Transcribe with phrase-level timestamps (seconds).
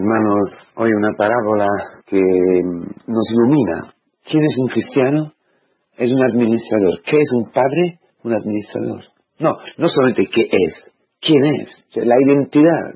[0.00, 1.66] hermanos, hoy una parábola
[2.06, 3.94] que nos ilumina.
[4.24, 5.32] ¿Quién es un cristiano?
[5.96, 7.00] Es un administrador.
[7.04, 7.98] ¿Qué es un padre?
[8.22, 9.02] Un administrador.
[9.38, 12.06] No, no solamente qué es, quién es.
[12.06, 12.94] La identidad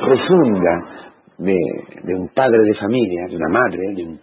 [0.00, 4.20] profunda de, un padre de familia, de una madre, de un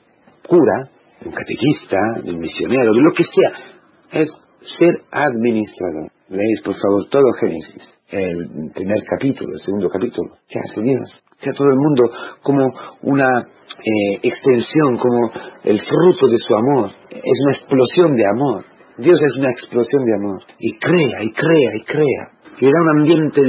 [0.47, 0.89] cura,
[1.21, 4.21] de un catequista, de un misionero, de lo que sea.
[4.21, 4.29] Es
[4.61, 6.11] ser administrador.
[6.29, 10.35] Leéis, por favor, todo Génesis, el primer capítulo, el segundo capítulo.
[10.47, 11.23] ¿Qué hace Dios?
[11.39, 12.09] Que a todo el mundo
[12.41, 12.69] como
[13.03, 15.31] una eh, extensión, como
[15.63, 16.91] el fruto de su amor.
[17.09, 18.65] Es una explosión de amor.
[18.97, 20.43] Dios es una explosión de amor.
[20.59, 22.31] Y crea, y crea, y crea.
[22.57, 23.41] Y da un ambiente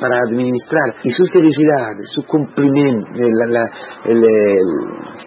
[0.00, 0.94] para administrar.
[1.04, 4.22] Y su felicidad, su cumplimiento, el,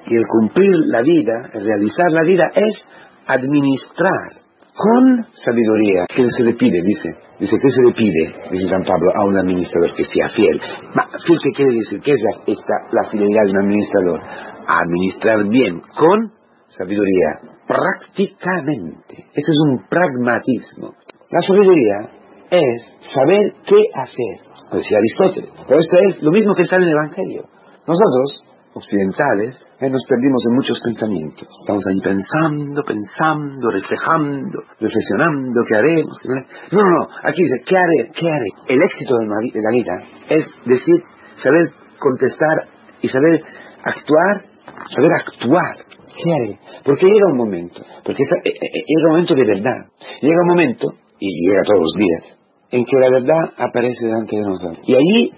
[0.08, 2.82] y el cumplir la vida, el realizar la vida es
[3.28, 4.42] administrar
[4.82, 6.06] con sabiduría.
[6.08, 6.80] ¿Qué se le pide?
[6.82, 7.10] Dice.
[7.40, 8.50] Dice, ¿qué se le pide?
[8.52, 10.60] Dice San Pablo a un administrador que sea fiel.
[11.26, 12.00] ¿Fiel qué quiere decir?
[12.02, 14.20] ¿Qué es la, esta, la fidelidad de un administrador?
[14.68, 16.32] Administrar bien, con
[16.68, 19.26] sabiduría, prácticamente.
[19.34, 20.96] Eso es un pragmatismo.
[21.30, 22.10] La sabiduría
[22.52, 22.84] es
[23.14, 24.36] saber qué hacer,
[24.74, 25.52] decía Aristóteles.
[25.68, 27.44] Pero esto es lo mismo que está en el Evangelio.
[27.88, 31.48] Nosotros occidentales, eh, nos perdimos en muchos pensamientos.
[31.62, 36.18] Estamos ahí pensando, pensando, reflejando, reflexionando, ¿qué haremos?
[36.72, 38.12] No, no, no, aquí dice, ¿qué haré?
[38.14, 38.50] ¿Qué haré?
[38.68, 39.94] El éxito de la vida
[40.30, 40.96] es decir,
[41.36, 42.68] saber contestar
[43.02, 43.42] y saber
[43.84, 44.46] actuar,
[44.96, 45.86] saber actuar.
[46.12, 46.60] ¿Qué haré?
[46.84, 50.94] Porque llega un momento, porque eh, eh, llega un momento de verdad, llega un momento,
[51.22, 52.38] y llega todos los días,
[52.72, 54.80] en que la verdad aparece delante de nosotros.
[54.88, 55.32] Y allí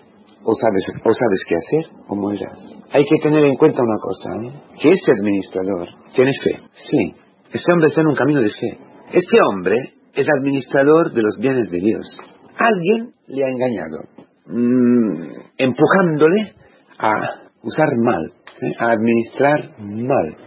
[0.44, 2.60] o sabes, o sabes qué hacer o morirás.
[2.92, 4.80] Hay que tener en cuenta una cosa, ¿eh?
[4.82, 6.60] que este administrador tiene fe.
[6.90, 7.16] Sí,
[7.52, 8.78] este hombre está en un camino de fe.
[9.14, 9.78] Este hombre
[10.14, 12.06] es administrador de los bienes de Dios.
[12.58, 13.98] Alguien le ha engañado,
[14.48, 15.24] mm,
[15.58, 16.54] empujándole
[17.00, 17.12] a
[17.64, 18.22] usar mal,
[18.62, 18.76] ¿eh?
[18.80, 20.38] a administrar mal,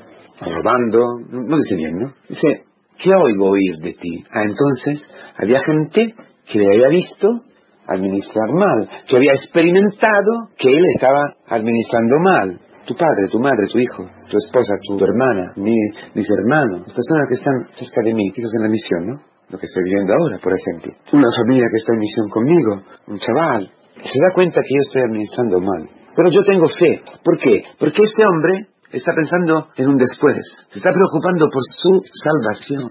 [0.41, 0.99] robando,
[1.31, 2.13] no dice bien, ¿no?
[2.29, 2.65] Dice,
[3.03, 4.25] ¿qué oigo oír de ti?
[4.31, 5.09] Ah, entonces
[5.39, 6.15] había gente
[6.51, 7.43] que le había visto
[7.89, 12.61] administrar mal, que había experimentado que él estaba administrando mal.
[12.87, 17.35] Tu padre, tu madre, tu hijo, tu esposa, tu hermana, mis hermanos, las personas que
[17.35, 19.15] están cerca de mí, hijos en la misión, ¿no?
[19.51, 20.95] Lo que estoy viviendo ahora, por ejemplo.
[21.13, 22.71] Una familia que está en misión conmigo,
[23.09, 25.83] un chaval, se da cuenta que yo estoy administrando mal.
[26.15, 27.03] Pero yo tengo fe.
[27.23, 27.63] ¿Por qué?
[27.79, 30.39] Porque este hombre está pensando en un después,
[30.71, 31.91] se está preocupando por su
[32.23, 32.91] salvación,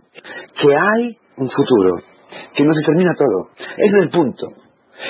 [0.59, 2.03] que hay un futuro,
[2.53, 3.55] que no se termina todo.
[3.55, 4.64] Ese es el punto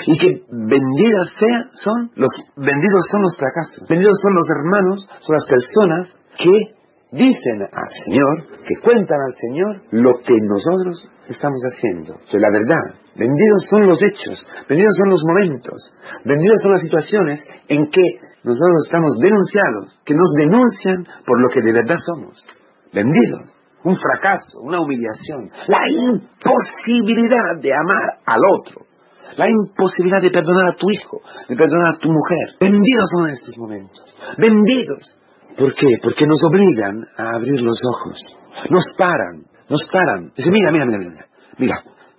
[0.08, 5.36] y que vendidas sea, son los vendidos son los fracasos, vendidos son los hermanos, son
[5.36, 6.76] las personas que
[7.12, 12.16] dicen al Señor, que cuentan al Señor lo que nosotros estamos haciendo.
[12.16, 15.94] O la verdad, vendidos son los hechos, vendidos son los momentos,
[16.26, 18.06] vendidos son las situaciones en que
[18.44, 22.46] nosotros estamos denunciados, que nos denuncian por lo que de verdad somos.
[22.94, 23.54] Vendidos.
[23.84, 28.82] Un fracaso, una humillación, la imposibilidad de amar al otro
[29.38, 32.56] la imposibilidad de perdonar a tu hijo, de perdonar a tu mujer.
[32.60, 34.04] Vendidos son estos momentos.
[34.38, 35.18] Vendidos.
[35.58, 35.88] ¿Por qué?
[36.02, 38.20] Porque nos obligan a abrir los ojos.
[38.70, 40.32] Nos paran, nos paran.
[40.36, 41.26] Dice, mira, mira, mira, mira.
[41.58, 41.76] Mira,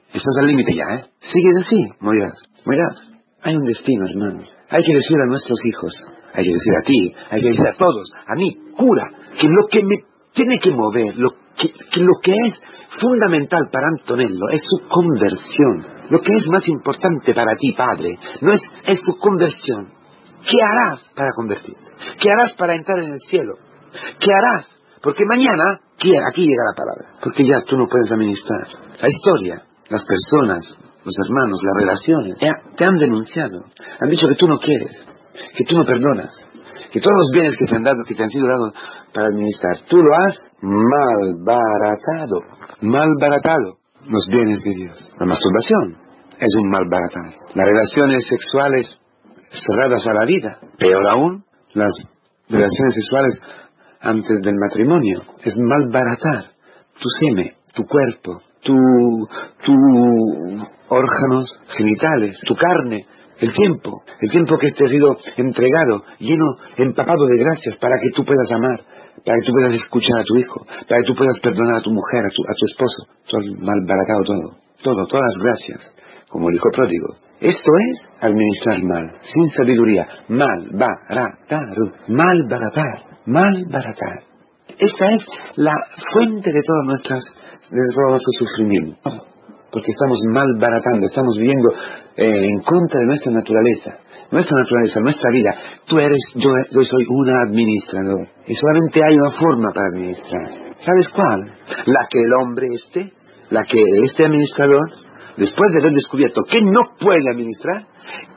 [0.09, 1.04] estás al límite ya, ¿eh?
[1.21, 2.38] Sigue así, morirás.
[2.65, 3.12] Morirás.
[3.43, 4.41] Hay un destino, hermano.
[4.71, 5.94] Hay que decir a nuestros hijos,
[6.34, 9.09] hay que decir a ti, hay que decir a todos, a mí, cura,
[9.41, 9.97] que lo que me
[10.33, 12.54] tiene que mover, lo que, que lo que es
[13.00, 15.96] fundamental para Antonello es su conversión.
[16.11, 19.93] Lo que es más importante para ti, Padre, no es, es tu conversión.
[20.43, 21.84] ¿Qué harás para convertirte?
[22.21, 23.55] ¿Qué harás para entrar en el cielo?
[24.21, 24.81] ¿Qué harás?
[25.03, 28.66] Porque mañana, aquí llega la palabra, porque ya tú no puedes administrar.
[29.00, 32.39] La historia, las personas, los hermanos, las relaciones,
[32.77, 33.65] te han denunciado.
[34.00, 35.06] Han dicho que tú no quieres,
[35.56, 36.37] que tú no perdonas,
[36.93, 38.72] que todos los bienes que te han dado, que te han sido dados
[39.12, 42.41] para administrar, tú lo has malbaratado,
[42.81, 43.78] malbaratado
[44.09, 45.12] los bienes de Dios.
[45.19, 45.97] La masturbación
[46.39, 47.34] es un malbaratar.
[47.55, 49.03] Las relaciones sexuales
[49.50, 51.44] cerradas a la vida, peor aún,
[51.75, 51.93] las
[52.49, 53.41] relaciones sexuales
[54.01, 56.53] antes del matrimonio, es malbaratar
[57.01, 58.75] tu seme, tu cuerpo, tu,
[59.65, 59.75] tu
[60.89, 63.07] órganos genitales, tu carne,
[63.39, 66.45] el tiempo, el tiempo que te ha sido entregado, lleno,
[66.78, 68.80] empapado de gracias para que tú puedas amar,
[69.27, 71.91] para que tú puedas escuchar a tu hijo, para que tú puedas perdonar a tu
[71.91, 72.99] mujer, a tu, a tu esposo.
[73.27, 74.47] Tú has malbaratado todo,
[74.83, 75.95] todo, todas las gracias,
[76.31, 77.09] como el hijo pródigo.
[77.41, 80.07] Esto es administrar mal, sin sabiduría.
[80.28, 81.67] Mal, baratar,
[82.07, 84.23] malbaratar, malbaratar.
[84.78, 85.21] Esta es
[85.57, 85.75] la
[86.13, 87.25] fuente de todas nuestras,
[87.71, 89.27] de todo nuestro sufrimiento
[89.77, 91.69] porque estamos malbaratando, estamos viviendo
[92.17, 93.99] eh, en contra de nuestra naturaleza,
[94.31, 95.55] nuestra naturaleza, nuestra vida.
[95.87, 96.51] Tú eres, yo,
[96.83, 98.28] soy un administrador.
[98.47, 100.75] Y solamente hay una forma para administrar.
[100.78, 101.41] ¿Sabes cuál?
[101.87, 103.13] La que el hombre esté,
[103.51, 104.91] la que este administrador,
[105.37, 107.87] después de haber descubierto que no puede administrar,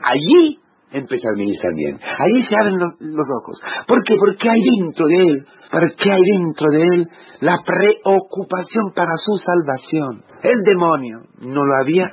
[0.02, 0.58] allí
[0.92, 1.98] empieza a administrar bien.
[2.18, 3.62] Allí se abren los, ojos.
[3.86, 4.14] ¿Por qué?
[4.18, 7.06] Porque hay dentro de él, porque hay dentro de él
[7.40, 10.24] la preocupación para su salvación.
[10.42, 12.12] El demonio no lo había,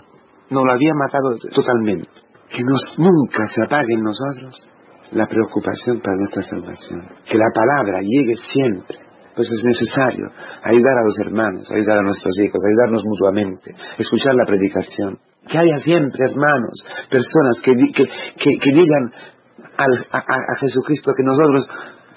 [0.50, 2.10] no lo había matado totalmente.
[2.50, 4.68] Que nos, nunca se apague en nosotros
[5.12, 7.02] la preocupación para nuestra salvación.
[7.26, 9.00] Que la palabra llegue siempre.
[9.36, 10.26] Pues es necesario
[10.64, 15.20] ayudar a los hermanos, ayudar a nuestros hijos, ayudarnos mutuamente, escuchar la predicación.
[15.48, 16.74] Que haya siempre hermanos,
[17.08, 19.12] personas que, que, digan
[19.78, 21.68] a, Jesucristo que nosotros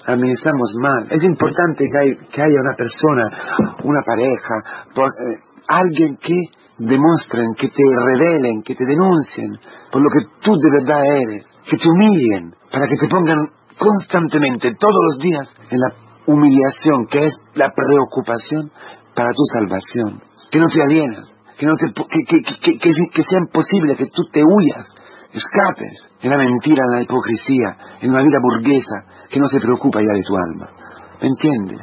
[0.06, 1.06] administramos mal.
[1.11, 4.55] Es importante que, haya una persona, una pareja,
[4.97, 5.38] eh,
[5.69, 6.37] alguien que
[6.81, 9.53] demuestren, que te revelen, que te denuncien
[9.93, 13.38] por lo que tú de verdad eres, que te humillen, para que te pongan
[13.77, 15.91] constantemente, todos los días, en la
[16.27, 18.71] humillación, que es la preocupación
[19.15, 20.23] para tu salvación.
[20.50, 21.29] Que no te alienas,
[21.59, 24.87] que, no te, que, que, que, sea imposible que tú te huyas,
[25.33, 30.00] escapes en la mentira, en la hipocresía, en una vida burguesa que no se preocupa
[30.00, 30.71] ya de tu alma.
[31.20, 31.81] ¿Me entiendes?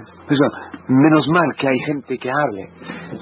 [0.90, 2.72] Menos mal que hay gente que hable.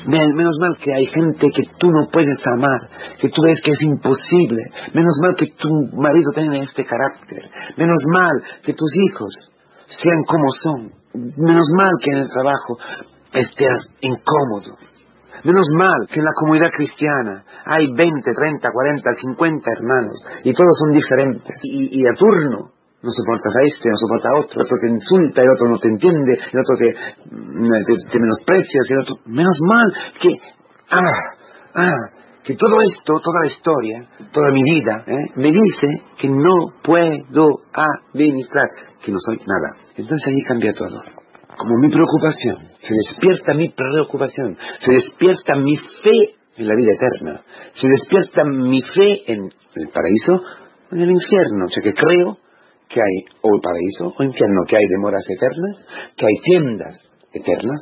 [0.08, 2.80] Menos mal que hay gente que tú no puedes amar,
[3.20, 4.62] que tú ves que es imposible.
[4.94, 5.68] Menos mal que tu
[5.98, 7.44] marido tenga este carácter.
[7.78, 8.32] Menos mal
[8.64, 9.52] que tus hijos
[9.88, 10.92] sean como son.
[11.36, 12.78] Menos mal que en el trabajo
[13.34, 14.78] estés incómodo.
[15.44, 20.78] Menos mal que en la comunidad cristiana hay 20, 30, 40, 50 hermanos y todos
[20.80, 22.75] son diferentes y a turno
[23.06, 25.78] no soportas a este, no soportas a otro, el otro te insulta, el otro no
[25.78, 26.88] te entiende, el otro te,
[27.30, 29.16] mm, te, menosprecias, el otro...
[29.26, 29.88] Menos mal
[30.20, 30.30] que...
[30.90, 31.22] Ah,
[31.76, 35.32] ah, que todo esto, toda la historia, toda mi vida, ¿eh?
[35.36, 35.88] me dice
[36.18, 38.70] que no puedo administrar,
[39.04, 39.82] que no soy nada.
[39.98, 41.02] Entonces ahí cambia todo.
[41.58, 47.42] Como mi preocupación, se despierta mi preocupación, se despierta mi fe en la vida eterna,
[47.74, 50.44] se despierta mi fe en el paraíso,
[50.92, 52.38] en el infierno, o sea que creo
[52.90, 55.78] que hay o paraíso o infierno, que hay demoras eternas,
[56.16, 57.82] que hay tiendas eternas,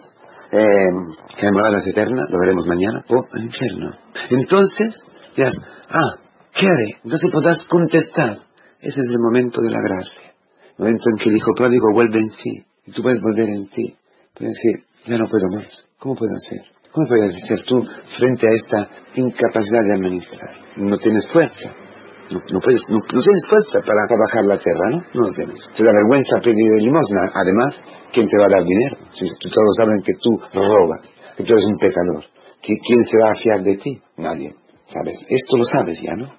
[0.51, 0.91] eh,
[1.37, 3.91] que hay moradas eternas, lo veremos mañana, o infierno.
[4.29, 5.01] Entonces,
[5.35, 5.55] dirás,
[5.89, 6.21] ah,
[6.53, 6.99] ¿qué haré?
[7.03, 8.37] Entonces podrás contestar.
[8.79, 10.33] Ese es el momento de la gracia.
[10.77, 12.65] El momento en que el hijo pródigo vuelve en sí.
[12.85, 13.95] Y tú puedes volver en ti.
[14.33, 15.87] Puedes decir, ya no puedo más.
[15.99, 16.61] ¿Cómo puedo hacer?
[16.91, 17.81] ¿Cómo puedes hacer tú
[18.17, 20.49] frente a esta incapacidad de administrar?
[20.77, 21.82] No tienes fuerza.
[22.33, 24.97] No, puedes, no, tienes fuerza para trabajar la tierra, ¿no?
[25.13, 25.59] No lo tienes.
[25.75, 27.29] Te da vergüenza pedir limosna.
[27.33, 27.77] Además,
[28.11, 28.97] ¿quién te va a dar dinero?
[29.11, 31.01] Si todos saben que tú robas,
[31.37, 32.23] que tú eres un pecador.
[32.61, 34.01] ¿Quién se va a fiar de ti?
[34.17, 34.55] Nadie.
[34.85, 35.15] ¿Sabes?
[35.27, 36.31] Esto lo sabes ya, ¿no?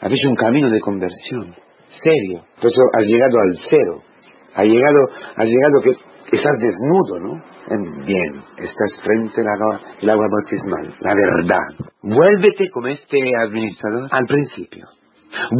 [0.00, 1.54] Has hecho un camino de conversión.
[1.88, 2.44] Serio.
[2.56, 4.02] Por eso has llegado al cero.
[4.54, 4.98] Has llegado,
[5.36, 7.52] has llegado que estás desnudo, ¿no?
[8.04, 11.88] Bien, estás frente al agua, el agua bautismal, la verdad.
[12.02, 14.88] Vuélvete como este administrador al principio.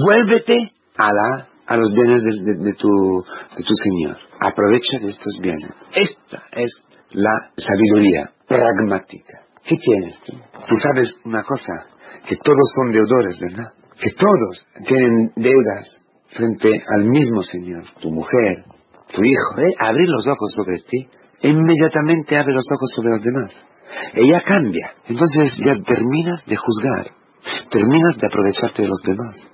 [0.05, 2.89] Vuélvete a, la, a los bienes de, tu,
[3.57, 4.17] de tu Señor.
[4.41, 5.71] Aprovecha de estos bienes.
[5.95, 6.71] Esta es
[7.13, 9.43] la sabiduría pragmática.
[9.65, 10.33] ¿Qué tienes tú?
[10.33, 11.73] Tú sabes una cosa,
[12.27, 13.73] que todos son deudores, ¿verdad?
[14.01, 17.85] Que todos tienen deudas frente al mismo Señor.
[18.01, 18.65] Tu mujer,
[19.15, 19.75] tu hijo, ¿eh?
[19.79, 21.09] abrir los ojos sobre ti,
[21.43, 23.53] inmediatamente abre los ojos sobre los demás.
[24.15, 24.95] Ella cambia.
[25.07, 27.11] Entonces ya terminas de juzgar,
[27.71, 29.52] terminas de aprovecharte de los demás.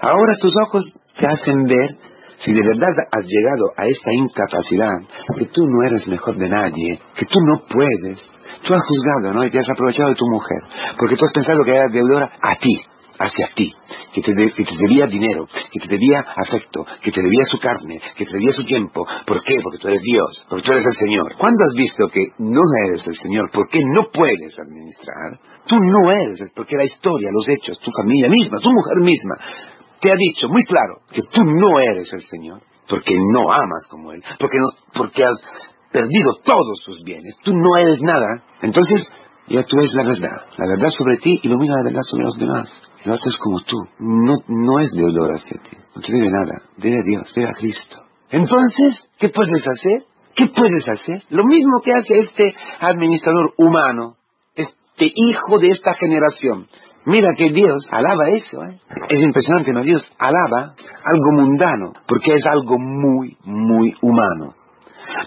[0.00, 0.84] Ahora tus ojos
[1.18, 1.96] te hacen ver
[2.38, 4.98] si de verdad has llegado a esta incapacidad,
[5.36, 8.20] que tú no eres mejor de nadie, que tú no puedes.
[8.66, 9.44] Tú has juzgado, ¿no?
[9.44, 10.58] Y te has aprovechado de tu mujer,
[10.98, 12.80] porque tú has pensado que era deudora a ti,
[13.18, 13.72] hacia ti,
[14.12, 18.00] que te, que te, debía dinero, que te debía afecto, que te debía su carne,
[18.16, 19.06] que te debía su tiempo.
[19.26, 19.54] ¿Por qué?
[19.62, 21.34] Porque tú eres Dios, porque tú eres el Señor.
[21.38, 23.50] ¿Cuándo has visto que no eres el Señor?
[23.52, 25.40] ¿Por qué no puedes administrar?
[25.66, 29.34] Tú no eres, es porque la historia, los hechos, tu familia misma, tu mujer misma,
[30.00, 34.12] te ha dicho muy claro que tú no eres el Señor, porque no amas como
[34.12, 35.40] Él, porque, no, porque has
[35.92, 39.06] perdido todos sus bienes, tú no eres nada, entonces
[39.48, 42.82] ya tú eres la verdad, la verdad sobre ti ilumina la verdad sobre los demás.
[43.08, 46.94] El otro como tú, no, no es deudor hacia ti, no te debe nada, debe
[46.94, 48.02] a Dios, debe a Cristo.
[48.28, 50.04] Entonces, ¿qué puedes hacer?
[50.36, 51.22] ¿Qué puedes hacer?
[51.30, 54.16] Lo mismo que hace este administrador humano,
[54.54, 56.66] este hijo de esta generación.
[57.06, 58.62] Mira que Dios alaba eso.
[58.64, 58.78] ¿eh?
[59.08, 59.82] Es impresionante, ¿no?
[59.84, 64.52] Dios alaba algo mundano, porque es algo muy, muy humano.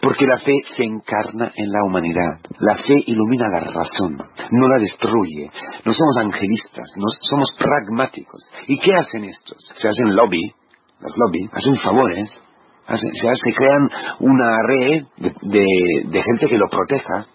[0.01, 2.39] Porque la fe se encarna en la humanidad.
[2.59, 5.49] La fe ilumina la razón, no la destruye.
[5.85, 8.49] No somos angelistas, no somos pragmáticos.
[8.67, 9.57] ¿Y qué hacen estos?
[9.75, 10.53] Se hacen lobby
[11.01, 13.89] los lobbies, hacen favores, se, crean
[14.19, 17.25] una red de, gente que lo proteja,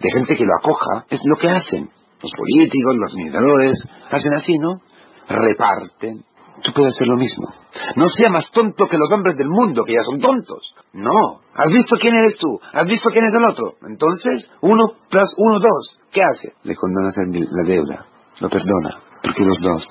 [0.00, 1.90] de gente que lo acoja, es lo que hacen.
[2.22, 4.80] Los políticos, los administradores, hacen así, ¿no?
[5.28, 6.24] Reparten.
[6.62, 7.48] Tú puedes hacer lo mismo.
[7.96, 10.74] No sea más tonto que los hombres del mundo, que ya son tontos.
[10.92, 11.40] No.
[11.54, 12.60] ¿Has visto quién eres tú?
[12.72, 13.74] ¿Has visto quién es el otro?
[13.88, 15.98] Entonces, uno plus uno, dos.
[16.12, 16.52] ¿Qué hace?
[16.62, 18.06] Le condona la deuda.
[18.40, 19.00] Lo perdona.
[19.22, 19.86] Porque los dos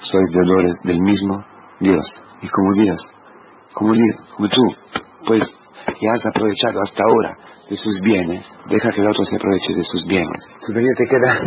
[0.00, 1.44] sois deudores del mismo
[1.80, 2.04] Dios.
[2.42, 3.00] Y como Dios,
[3.72, 4.62] como Dios, como tú,
[5.26, 5.42] pues
[5.86, 7.36] ya has aprovechado hasta ahora
[7.68, 10.42] de sus bienes, deja que el otro se aproveche de sus bienes.
[10.66, 11.40] Todavía te queda,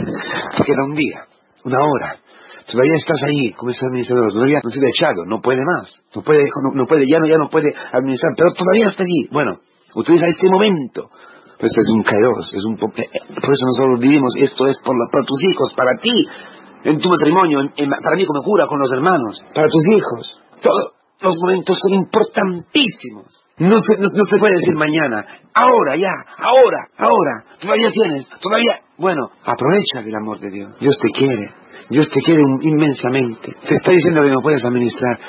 [0.57, 1.25] te queda un día,
[1.65, 2.17] una hora.
[2.65, 6.23] Todavía estás ahí como ese administrador, todavía no se ha echado, no puede más, no
[6.23, 6.41] puede,
[6.73, 9.29] no, puede, ya no, ya no puede administrar, pero todavía está allí.
[9.31, 9.59] Bueno,
[9.95, 11.09] utiliza este momento.
[11.57, 15.23] Pues es un caos, es un eh, por eso nosotros vivimos, esto es por, para
[15.23, 16.11] tus hijos, para ti,
[16.83, 17.59] en tu matrimonio,
[18.03, 20.41] para mí como cura, con los hermanos, para tus hijos.
[20.61, 23.45] Todos los momentos son importantísimos.
[23.57, 28.81] No se, no, se puede decir mañana, ahora, ya, ahora, ahora, todavía tienes, todavía...
[28.97, 30.71] Bueno, aprovecha del amor de Dios.
[30.79, 31.51] Dios te quiere,
[31.89, 33.53] Dios te quiere inmensamente.
[33.67, 35.19] Te estoy diciendo que no puedes administrar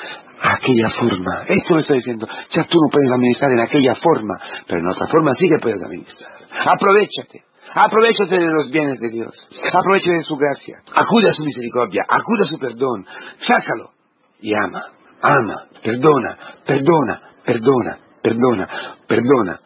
[0.41, 1.43] aquella forma.
[1.47, 2.27] Esto me estoy diciendo.
[2.27, 4.35] Ya tú no puedes administrar en aquella forma,
[4.65, 6.31] pero en otra forma sí que puedes administrar.
[6.65, 7.43] Aprovechate.
[7.73, 9.33] Aprovechate de los bienes de Dios.
[9.71, 10.79] Aprovechate de su gracia.
[10.95, 12.03] Acude a su misericordia.
[12.07, 13.05] Acude a su perdón.
[13.39, 13.91] Sácalo.
[14.39, 14.83] Y ama.
[15.21, 15.55] Ama.
[15.83, 16.37] Perdona.
[16.65, 17.21] Perdona.
[17.45, 17.97] Perdona.
[18.21, 18.67] Perdona.
[19.07, 19.59] Perdona.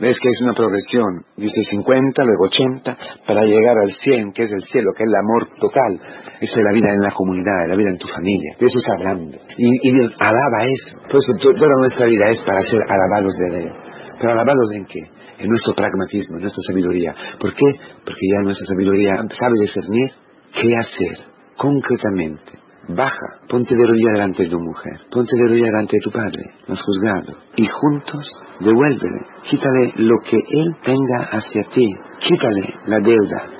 [0.00, 4.52] Ves que es una progresión, dice 50, luego 80, para llegar al 100, que es
[4.52, 5.98] el cielo, que es el amor total.
[6.40, 8.54] Es la vida en la comunidad, la vida en tu familia.
[8.60, 9.36] De eso está hablando.
[9.56, 11.02] Y, Dios alaba eso.
[11.02, 13.72] Por eso toda nuestra vida es para ser alabados de Él.
[14.20, 15.00] Pero alabados en qué?
[15.42, 17.14] En nuestro pragmatismo, en nuestra sabiduría.
[17.40, 17.66] ¿Por qué?
[18.04, 20.10] Porque ya nuestra sabiduría sabe discernir
[20.54, 21.26] qué hacer
[21.56, 26.10] concretamente baja, ponte de rodillas delante de tu mujer, ponte de rodillas delante de tu
[26.10, 28.26] padre, los juzgado, y juntos
[28.60, 31.86] devuélvele, quítale lo que él tenga hacia ti,
[32.20, 33.50] quítale la deuda,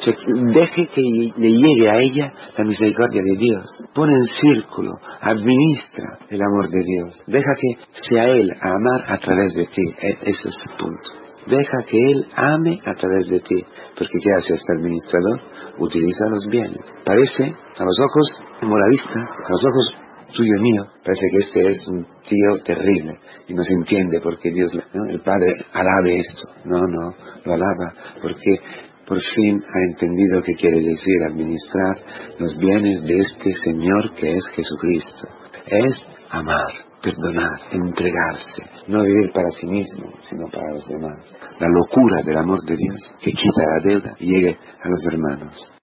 [0.52, 1.02] deje que
[1.37, 6.80] le llegue a ella la misericordia de Dios, pone en círculo, administra el amor de
[6.85, 10.76] Dios, deja que sea él a amar a través de ti, e, ese es el
[10.78, 11.27] punto.
[11.49, 13.64] Deja que Él ame a través de ti,
[13.97, 15.40] porque ¿qué hace este administrador?
[15.78, 16.85] Utiliza los bienes.
[17.05, 19.99] Parece, a los ojos moralista, a los ojos
[20.37, 24.38] tuyo y mío, parece que este es un tío terrible y no se entiende por
[24.38, 24.71] qué Dios,
[25.09, 26.49] el Padre alabe esto.
[26.67, 27.14] No, no,
[27.45, 28.61] lo alaba porque
[29.07, 31.97] por fin ha entendido qué quiere decir administrar
[32.38, 35.28] los bienes de este Señor que es Jesucristo.
[35.67, 35.97] Es
[36.31, 41.19] amar perdonar, entregarse, no vivir para sí mismo, sino para los demás.
[41.59, 45.73] La locura del amor de Dios que quita la deuda y llegue a los hermanos.